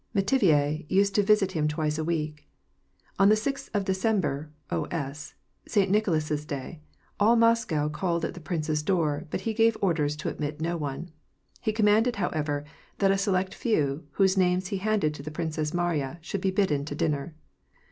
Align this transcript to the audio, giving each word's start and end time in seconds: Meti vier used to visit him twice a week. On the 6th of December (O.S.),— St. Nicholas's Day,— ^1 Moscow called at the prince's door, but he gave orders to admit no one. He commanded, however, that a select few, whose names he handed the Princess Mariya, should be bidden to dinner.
Meti 0.15 0.39
vier 0.39 0.83
used 0.89 1.13
to 1.13 1.21
visit 1.21 1.51
him 1.51 1.67
twice 1.67 1.99
a 1.99 2.03
week. 2.03 2.49
On 3.19 3.29
the 3.29 3.35
6th 3.35 3.69
of 3.71 3.85
December 3.85 4.49
(O.S.),— 4.71 5.35
St. 5.67 5.91
Nicholas's 5.91 6.43
Day,— 6.43 6.81
^1 7.19 7.37
Moscow 7.37 7.87
called 7.87 8.25
at 8.25 8.33
the 8.33 8.39
prince's 8.39 8.81
door, 8.81 9.27
but 9.29 9.41
he 9.41 9.53
gave 9.53 9.77
orders 9.79 10.15
to 10.15 10.29
admit 10.29 10.59
no 10.59 10.75
one. 10.75 11.11
He 11.59 11.71
commanded, 11.71 12.15
however, 12.15 12.65
that 12.97 13.11
a 13.11 13.15
select 13.19 13.53
few, 13.53 14.07
whose 14.13 14.35
names 14.37 14.69
he 14.69 14.77
handed 14.77 15.13
the 15.13 15.29
Princess 15.29 15.71
Mariya, 15.71 16.17
should 16.21 16.41
be 16.41 16.49
bidden 16.49 16.83
to 16.85 16.95
dinner. 16.95 17.35